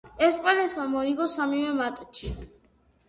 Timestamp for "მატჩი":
1.83-2.33